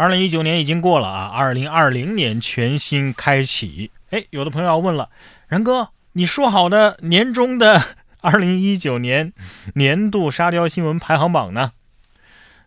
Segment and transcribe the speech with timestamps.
[0.00, 3.90] 二零一九年已经过了啊，二零二零年全新开启。
[4.08, 5.10] 哎，有的朋友要问了，
[5.46, 7.82] 然哥，你说好的年终的
[8.22, 9.34] 二零一九年
[9.74, 11.72] 年度沙雕新闻排行榜呢？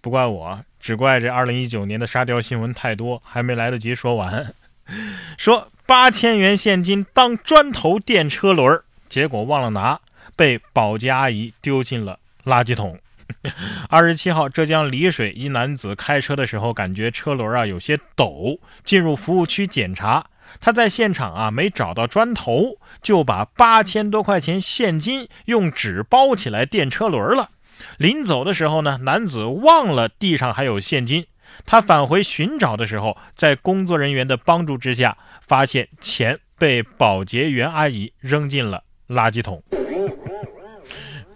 [0.00, 4.54] 不怪我，只怪这二零一九年的沙雕新闻太多，还没来得及说完。
[5.36, 10.00] 说八千元现金当砖头垫车轮，结果忘了拿，
[10.36, 12.96] 被保洁阿姨丢进了垃圾桶。
[13.88, 20.26] 二十七号，浙江丽水一男子开车的时候感觉车轮啊有些抖，进入服务区检查，
[20.60, 27.50] 他在现场啊没找到砖头，就把八千多块钱现金用纸包起来垫车轮了。
[27.98, 31.26] 临走的时候呢，男子忘了地上还有现金，
[31.64, 39.62] 他返回寻找的时候，在工作人员的帮助之下，发现钱被保洁员阿姨扔进了垃圾桶。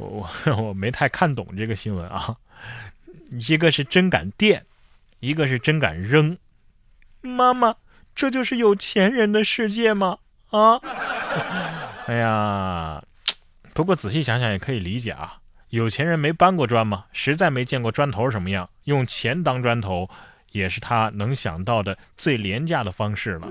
[0.01, 2.37] 我 我没太看懂这个新闻啊，
[3.31, 4.65] 一个是真敢垫，
[5.21, 6.37] 一个是真敢扔。
[7.23, 7.77] 妈妈，
[8.15, 10.19] 这就是有钱人的世界吗？
[10.51, 10.81] 啊？
[12.09, 13.03] 哎呀，
[13.75, 17.05] 不过仔细想想也可以理解啊，有钱人没搬过砖吗？
[17.13, 20.09] 实在没见过砖头什么样，用钱当砖头
[20.53, 23.49] 也是他能想到的最廉价的方式了。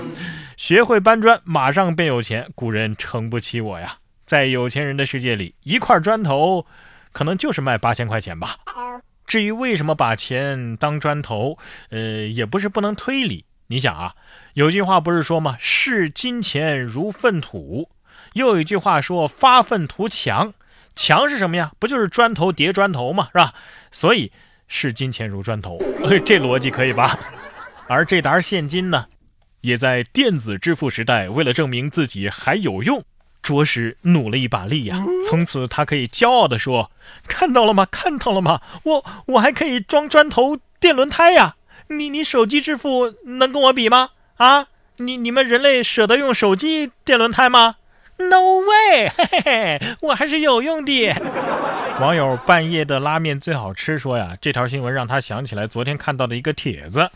[0.56, 3.98] 学会搬砖，马上变有钱，古人撑不起我呀。
[4.26, 6.66] 在有钱人的世界里，一块砖头
[7.12, 8.56] 可能就是卖八千块钱吧。
[9.24, 11.56] 至于为什么把钱当砖头，
[11.90, 13.44] 呃，也不是不能推理。
[13.68, 14.14] 你想啊，
[14.54, 15.56] 有句话不是说吗？
[15.58, 17.88] 视金钱如粪土。
[18.34, 20.52] 又有一句话说发愤图强，
[20.94, 21.72] 强是什么呀？
[21.78, 23.28] 不就是砖头叠砖头吗？
[23.32, 23.54] 是吧？
[23.90, 24.32] 所以
[24.68, 25.78] 视金钱如砖头，
[26.26, 27.18] 这逻辑可以吧？
[27.88, 29.06] 而这沓现金呢，
[29.60, 33.02] 也在电子支付时代，为了证明自己还有用。
[33.46, 35.04] 着实努了一把力呀！
[35.28, 36.90] 从此他可以骄傲地说
[37.28, 37.86] ：“看到了吗？
[37.88, 38.60] 看到了吗？
[38.82, 41.54] 我我还可以装砖头垫轮胎呀！
[41.86, 44.10] 你你手机支付能跟我比吗？
[44.38, 44.66] 啊？
[44.96, 47.76] 你你们人类舍得用手机垫轮胎吗
[48.16, 49.08] ？No way！
[49.16, 51.14] 嘿嘿嘿，我还是有用的。
[52.00, 57.10] ”网友半夜的拉面最好吃说呀，这条新闻让他想起来昨天看到的一个帖子，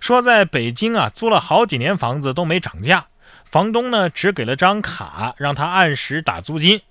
[0.00, 3.06] 说在北京啊租了好几年房子都没涨价。
[3.54, 6.82] 房东呢，只给了张卡，让他按时打租金。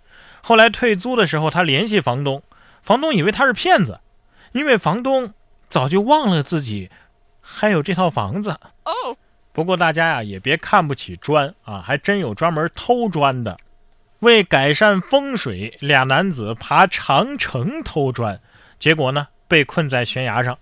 [0.41, 2.41] 后来退租的时候，他联系房东，
[2.81, 3.99] 房东以为他是骗子，
[4.53, 5.33] 因为房东
[5.67, 6.89] 早就忘了自己
[7.41, 8.51] 还有这套房子。
[8.85, 9.17] 哦，
[9.51, 13.57] 不过大家呀也别看不起砖啊，还真有专门偷砖的。
[14.19, 18.39] 为改善风水，俩男子爬长城偷砖，
[18.79, 20.57] 结果呢被困在悬崖上。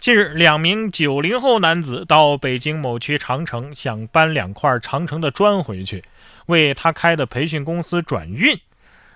[0.00, 6.02] 近日，两名九零后男子到北京某区长城，想搬两块长城的砖回去，
[6.46, 8.58] 为他开的培训公司转运。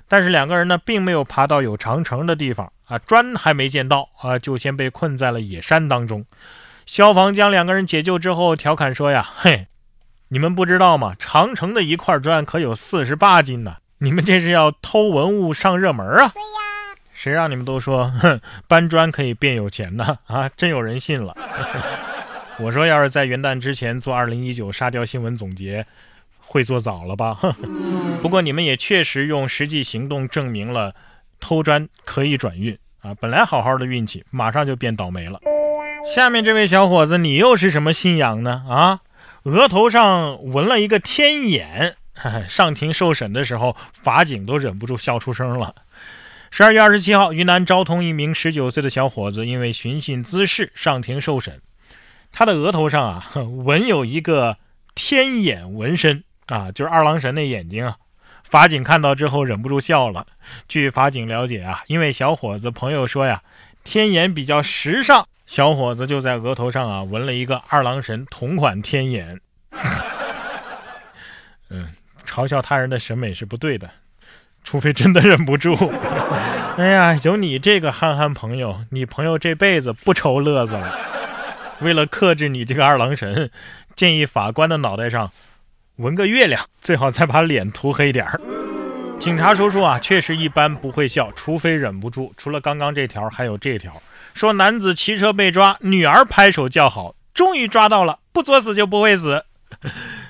[0.09, 6.27] 但是两个人呢，并没有爬到有长城的地方啊，砖还没见到啊，就先被困在了野山当中。
[6.85, 9.67] 消防将两个人解救之后，调侃说呀：“嘿，
[10.29, 11.15] 你们不知道吗？
[11.19, 13.77] 长城的一块砖可有四十八斤呢！
[14.01, 16.35] 你们这是要偷文物上热门啊？”
[17.25, 18.13] 谁让你们都说，
[18.69, 20.19] 搬砖可以变有钱呢？
[20.27, 21.35] 啊，真有人信了。
[22.61, 25.87] 我说，要是在元旦之前做二零一九沙雕新闻总结，
[26.39, 27.39] 会做早了吧？
[28.21, 30.95] 不过你们也确实用实际行动证明了，
[31.41, 33.15] 偷砖可以转运啊！
[33.19, 35.41] 本来好好的运气，马上就变倒霉了。
[36.15, 38.67] 下面这位小伙子，你又是什么信仰呢？
[38.69, 39.01] 啊，
[39.45, 41.97] 额头上纹了一个天眼，
[42.47, 45.75] 上庭受审的时候，法警都忍不住笑出声了。
[46.57, 51.61] 十二月二十七号，云南昭通一名十九岁的小伙子因为寻衅滋事上庭受审，
[52.31, 53.33] 他的额头上啊
[53.65, 54.57] 纹有一个
[54.95, 57.97] 天眼纹身啊，就是二郎神那眼睛啊。
[58.45, 60.29] 法警看到之后忍不住笑了。
[60.69, 63.43] 据法警了解啊，因为小伙子朋友说呀，
[63.83, 69.41] 天眼比较时尚，小伙子就在额头上啊纹了一个二郎神同款天眼。
[71.71, 71.89] 嗯，
[72.25, 73.91] 嘲笑他人的审美是不对的。
[74.65, 75.77] 除非真的忍不住，
[76.77, 80.91] 哎呀，有你这个憨憨朋友，你朋友这辈子不愁乐子了。
[81.81, 83.51] 为了克制你这个二郎神，
[83.95, 85.31] 建议法官的脑袋上
[85.97, 88.41] 纹个月亮，最好再把脸涂黑点儿。
[89.21, 92.33] 警察叔叔啊，确实一般不会笑，除非忍不住。
[92.37, 93.93] 除了刚刚这条，还有这条，
[94.33, 99.45] 说男子骑车被抓，女儿拍手叫好，终于抓到了，不作死就不会死。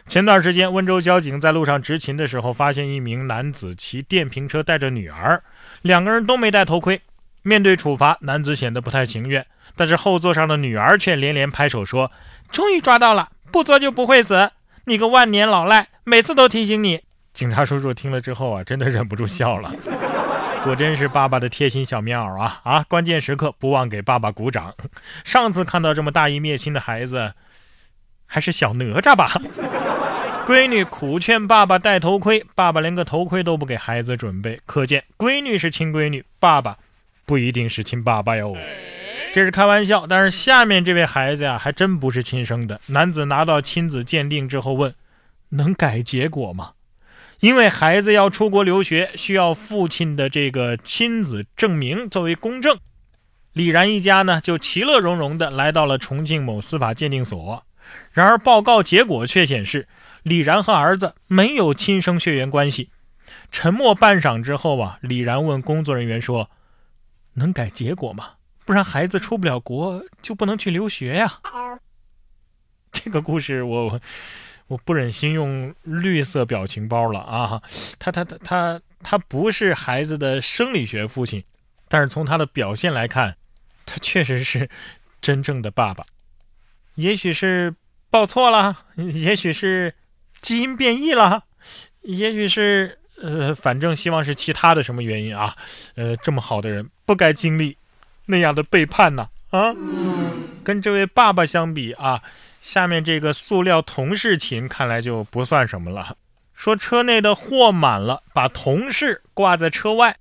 [0.07, 5.43] 前段时间，温州交警在路上执勤的时候，发现一名男子骑电瓶车带着女儿，
[5.83, 7.01] 两个人都没戴头盔。
[7.43, 9.47] 面对处罚，男子显得不太情愿，
[9.77, 12.11] 但是后座上的女儿却连连拍手说
[12.51, 14.51] ：“终于抓到了，不做就不会死，
[14.85, 17.03] 你个万年老赖，每次都提醒你。
[17.35, 19.75] ”警察叔叔听了之后啊，真的忍不住笑了。
[20.63, 22.85] 果真是爸爸的贴心小棉袄啊啊！
[22.89, 24.75] 关键时刻不忘给爸爸鼓掌。
[25.23, 27.35] 上次看到这么大义灭亲的孩子，
[28.25, 29.31] 还是小哪吒吧？
[30.47, 36.77] 闺女苦劝爸爸戴头盔，爸爸连个头盔都不给孩子准备，可见闺女是亲闺女，爸爸
[37.25, 38.55] 不一定是亲爸爸哟。
[39.33, 42.79] 这是开玩笑，但是下面这位孩子呀，还真不是亲生的。
[42.89, 44.95] 男子拿到亲子鉴定之后问
[45.49, 46.73] ：“能改结果吗？”
[47.41, 52.79] 因为孩子要出国留学，需要父亲的这个亲子证明作为公证。
[53.55, 57.65] 李然一家呢，就其乐融融地来到了重庆某司法鉴定所。
[58.13, 59.89] 然而，报告结果却显示，
[60.23, 62.91] 李然和儿子没有亲生血缘关系。
[63.51, 66.51] 沉默半晌之后啊，李然问工作人员说
[67.35, 68.33] ：“能改结果吗？
[68.65, 71.41] 不然孩子出不了国，就不能去留学呀。”
[72.93, 74.01] 这个故事我。
[74.69, 77.63] 我不忍心用绿色表情包了啊！
[77.99, 81.45] 他他他他他不是孩子的生理学父亲，
[81.87, 83.37] 但是从他的表现来看，
[83.85, 84.71] 他确实是
[85.21, 86.07] 真正的爸爸。
[86.95, 87.75] 也许是
[88.11, 89.93] 报错了， 也许是
[90.41, 91.43] 基因变异了，
[92.03, 95.57] 也许是呃，反正希望是其他的什么原因啊！
[95.95, 97.77] 呃，这么好的人不该经历
[98.27, 99.29] 那样的背叛呐！
[99.51, 99.75] 啊，
[100.65, 102.21] 跟这位爸爸相比啊。
[102.61, 106.17] 下面这个塑料同事情看来就不算什么了。
[106.55, 110.17] 说车内的货满了，把同事挂在车外。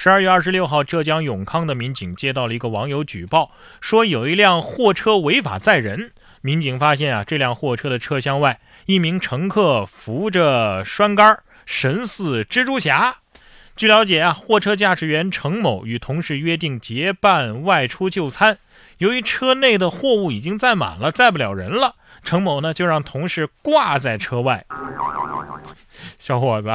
[0.00, 3.50] 十二月二十六号，浙江永康的民警接到了一个网友举报，
[3.80, 6.12] 说有一辆货车违法载人。
[6.40, 13.16] 民警发现啊，这辆货车的车厢外，一名乘客扶着栓杆，神似蜘蛛侠。
[13.74, 18.58] 据了解啊，货车驾驶员程某与同事约定结伴外出就餐，
[18.98, 24.64] 由于车内的货物已经载满了，载不了人了，程某呢就让同事挂在车外。
[26.20, 26.68] 小伙子，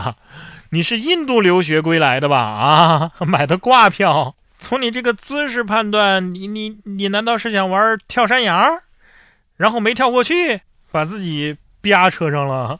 [0.74, 2.40] 你是印度留学归来的吧？
[2.40, 4.34] 啊， 买的挂票？
[4.58, 8.80] 从你这个姿势判断，你你你难道是想玩跳山羊，
[9.56, 10.62] 然后没跳过去，
[10.92, 12.80] 把自己啪车上了？